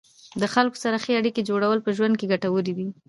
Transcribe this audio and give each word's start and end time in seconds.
د 0.41 0.43
خلکو 0.53 0.77
سره 0.83 0.95
ښې 1.03 1.13
اړیکې 1.19 1.47
جوړول 1.49 1.79
په 1.83 1.89
ژوند 1.97 2.15
کې 2.17 2.29
ګټورې 2.33 2.73
دي. 2.77 2.87